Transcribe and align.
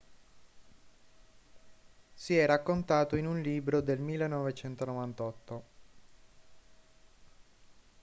si 2.15 2.35
è 2.35 2.47
raccontato 2.47 3.15
in 3.17 3.27
un 3.27 3.39
libro 3.39 3.81
del 3.81 3.99
1998 3.99 5.63